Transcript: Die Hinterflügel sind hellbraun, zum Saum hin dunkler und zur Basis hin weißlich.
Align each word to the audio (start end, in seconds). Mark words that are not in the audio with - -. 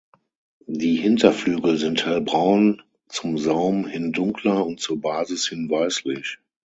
Die 0.65 0.95
Hinterflügel 0.95 1.77
sind 1.77 2.07
hellbraun, 2.07 2.81
zum 3.07 3.37
Saum 3.37 3.85
hin 3.85 4.13
dunkler 4.13 4.65
und 4.65 4.79
zur 4.79 4.99
Basis 4.99 5.47
hin 5.47 5.69
weißlich. 5.69 6.39